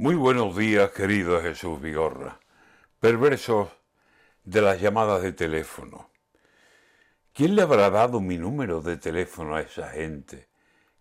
Muy 0.00 0.14
buenos 0.14 0.56
días, 0.56 0.92
querido 0.92 1.42
Jesús 1.42 1.80
Vigorra. 1.80 2.38
Perversos 3.00 3.68
de 4.44 4.62
las 4.62 4.80
llamadas 4.80 5.22
de 5.22 5.32
teléfono. 5.32 6.10
¿Quién 7.32 7.56
le 7.56 7.62
habrá 7.62 7.90
dado 7.90 8.20
mi 8.20 8.38
número 8.38 8.80
de 8.80 8.96
teléfono 8.96 9.56
a 9.56 9.62
esa 9.62 9.90
gente 9.90 10.46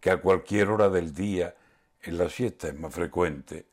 que 0.00 0.10
a 0.10 0.16
cualquier 0.16 0.70
hora 0.70 0.88
del 0.88 1.12
día, 1.12 1.54
en 2.00 2.16
la 2.16 2.30
siesta 2.30 2.68
es 2.68 2.74
más 2.80 2.94
frecuente, 2.94 3.66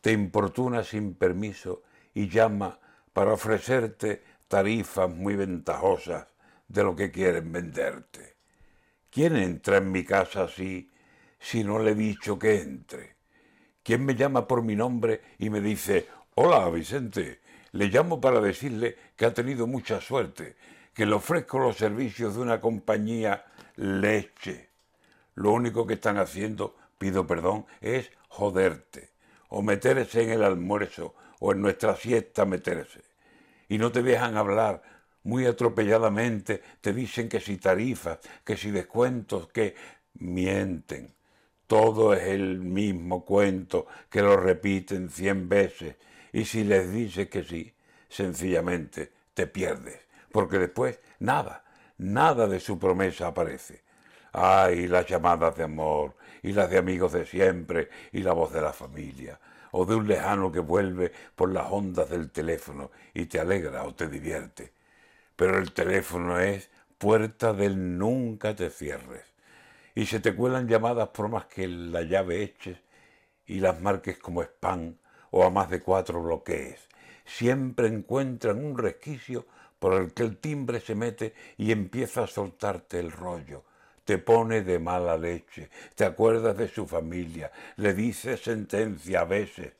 te 0.00 0.10
importuna 0.10 0.82
sin 0.82 1.14
permiso 1.14 1.84
y 2.12 2.28
llama 2.28 2.80
para 3.12 3.34
ofrecerte 3.34 4.24
tarifas 4.48 5.08
muy 5.08 5.36
ventajosas 5.36 6.26
de 6.66 6.82
lo 6.82 6.96
que 6.96 7.12
quieren 7.12 7.52
venderte? 7.52 8.38
¿Quién 9.08 9.36
entra 9.36 9.76
en 9.76 9.92
mi 9.92 10.04
casa 10.04 10.42
así 10.42 10.90
si 11.38 11.62
no 11.62 11.78
le 11.78 11.92
he 11.92 11.94
dicho 11.94 12.36
que 12.40 12.60
entre? 12.60 13.14
¿Quién 13.84 14.02
me 14.06 14.14
llama 14.14 14.48
por 14.48 14.62
mi 14.62 14.74
nombre 14.74 15.20
y 15.38 15.50
me 15.50 15.60
dice, 15.60 16.08
hola 16.36 16.70
Vicente, 16.70 17.40
le 17.72 17.88
llamo 17.88 18.18
para 18.18 18.40
decirle 18.40 18.96
que 19.14 19.26
ha 19.26 19.34
tenido 19.34 19.66
mucha 19.66 20.00
suerte, 20.00 20.56
que 20.94 21.04
le 21.04 21.12
ofrezco 21.12 21.58
los 21.58 21.76
servicios 21.76 22.34
de 22.34 22.40
una 22.40 22.62
compañía 22.62 23.44
leche. 23.76 24.70
Lo 25.34 25.52
único 25.52 25.86
que 25.86 25.94
están 25.94 26.16
haciendo, 26.16 26.74
pido 26.96 27.26
perdón, 27.26 27.66
es 27.82 28.10
joderte, 28.28 29.10
o 29.48 29.60
meterse 29.60 30.22
en 30.22 30.30
el 30.30 30.44
almuerzo, 30.44 31.14
o 31.40 31.52
en 31.52 31.60
nuestra 31.60 31.94
siesta 31.94 32.46
meterse. 32.46 33.02
Y 33.68 33.76
no 33.76 33.92
te 33.92 34.02
dejan 34.02 34.38
hablar, 34.38 34.82
muy 35.24 35.44
atropelladamente 35.44 36.62
te 36.80 36.94
dicen 36.94 37.28
que 37.28 37.38
si 37.40 37.58
tarifas, 37.58 38.18
que 38.44 38.56
si 38.56 38.70
descuentos, 38.70 39.48
que 39.48 39.74
mienten. 40.14 41.12
Todo 41.74 42.14
es 42.14 42.22
el 42.28 42.60
mismo 42.60 43.24
cuento 43.24 43.88
que 44.08 44.22
lo 44.22 44.36
repiten 44.36 45.10
cien 45.10 45.48
veces 45.48 45.96
y 46.32 46.44
si 46.44 46.62
les 46.62 46.92
dices 46.92 47.28
que 47.28 47.42
sí, 47.42 47.74
sencillamente 48.08 49.10
te 49.34 49.48
pierdes, 49.48 49.98
porque 50.30 50.60
después 50.60 51.00
nada, 51.18 51.64
nada 51.98 52.46
de 52.46 52.60
su 52.60 52.78
promesa 52.78 53.26
aparece. 53.26 53.82
Ay, 54.30 54.86
las 54.86 55.06
llamadas 55.06 55.56
de 55.56 55.64
amor 55.64 56.14
y 56.44 56.52
las 56.52 56.70
de 56.70 56.78
amigos 56.78 57.12
de 57.12 57.26
siempre 57.26 57.88
y 58.12 58.20
la 58.20 58.34
voz 58.34 58.52
de 58.52 58.60
la 58.60 58.72
familia, 58.72 59.40
o 59.72 59.84
de 59.84 59.96
un 59.96 60.06
lejano 60.06 60.52
que 60.52 60.60
vuelve 60.60 61.10
por 61.34 61.50
las 61.52 61.66
ondas 61.72 62.08
del 62.08 62.30
teléfono 62.30 62.92
y 63.12 63.26
te 63.26 63.40
alegra 63.40 63.82
o 63.82 63.92
te 63.96 64.06
divierte. 64.06 64.70
Pero 65.34 65.58
el 65.58 65.72
teléfono 65.72 66.38
es 66.38 66.70
puerta 66.98 67.52
del 67.52 67.98
nunca 67.98 68.54
te 68.54 68.70
cierres 68.70 69.33
y 69.94 70.06
se 70.06 70.20
te 70.20 70.34
cuelan 70.34 70.68
llamadas 70.68 71.08
por 71.08 71.28
más 71.28 71.46
que 71.46 71.68
la 71.68 72.02
llave 72.02 72.42
eches 72.42 72.78
y 73.46 73.60
las 73.60 73.80
marques 73.80 74.18
como 74.18 74.42
spam 74.42 74.96
o 75.30 75.44
a 75.44 75.50
más 75.50 75.70
de 75.70 75.80
cuatro 75.80 76.22
bloquees. 76.22 76.88
Siempre 77.24 77.88
encuentran 77.88 78.64
un 78.64 78.78
resquicio 78.78 79.46
por 79.78 80.00
el 80.00 80.14
que 80.14 80.22
el 80.22 80.38
timbre 80.38 80.80
se 80.80 80.94
mete 80.94 81.34
y 81.58 81.70
empieza 81.70 82.24
a 82.24 82.26
soltarte 82.26 82.98
el 82.98 83.12
rollo. 83.12 83.64
Te 84.04 84.16
pone 84.16 84.62
de 84.62 84.78
mala 84.78 85.18
leche, 85.18 85.68
te 85.94 86.06
acuerdas 86.06 86.56
de 86.56 86.68
su 86.68 86.86
familia, 86.86 87.52
le 87.76 87.92
dices 87.92 88.42
sentencia 88.42 89.20
a 89.20 89.24
veces, 89.24 89.72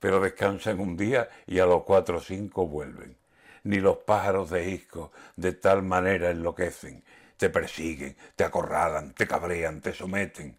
pero 0.00 0.20
descansan 0.20 0.80
un 0.80 0.96
día 0.96 1.28
y 1.46 1.58
a 1.58 1.66
los 1.66 1.82
cuatro 1.84 2.18
o 2.18 2.20
cinco 2.20 2.66
vuelven. 2.66 3.17
Ni 3.64 3.78
los 3.80 3.98
pájaros 3.98 4.50
de 4.50 4.70
isco 4.70 5.12
de 5.36 5.52
tal 5.52 5.82
manera 5.82 6.30
enloquecen 6.30 7.02
te 7.38 7.48
persiguen, 7.48 8.16
te 8.36 8.44
acorralan, 8.44 9.14
te 9.14 9.26
cabrean, 9.26 9.80
te 9.80 9.94
someten. 9.94 10.58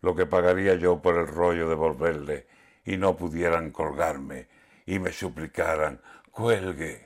Lo 0.00 0.16
que 0.16 0.26
pagaría 0.26 0.74
yo 0.74 1.00
por 1.00 1.16
el 1.18 1.26
rollo 1.28 1.68
de 1.68 1.74
volverle 1.74 2.46
y 2.84 2.96
no 2.96 3.16
pudieran 3.16 3.70
colgarme 3.70 4.48
y 4.86 4.98
me 4.98 5.12
suplicaran, 5.12 6.00
cuelgue, 6.30 7.02